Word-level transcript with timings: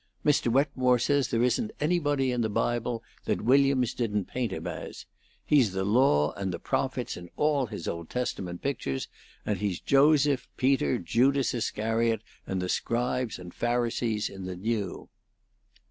Mr. 0.25 0.51
Wetmore 0.51 0.97
says 0.97 1.27
there 1.27 1.43
isn't 1.43 1.69
anybody 1.79 2.31
in 2.31 2.41
the 2.41 2.49
Bible 2.49 3.03
that 3.25 3.43
Williams 3.43 3.93
didn't 3.93 4.25
paint 4.25 4.51
him 4.51 4.65
as. 4.65 5.05
He's 5.45 5.73
the 5.73 5.83
Law 5.85 6.33
and 6.33 6.51
the 6.51 6.57
Prophets 6.57 7.15
in 7.17 7.29
all 7.35 7.67
his 7.67 7.87
Old 7.87 8.09
Testament 8.09 8.63
pictures, 8.63 9.07
and 9.45 9.59
he's 9.59 9.79
Joseph, 9.79 10.47
Peter, 10.57 10.97
Judas 10.97 11.53
Iscariot, 11.53 12.23
and 12.47 12.59
the 12.59 12.67
Scribes 12.67 13.37
and 13.37 13.53
Pharisees 13.53 14.27
in 14.27 14.45
the 14.45 14.55
New." 14.55 15.09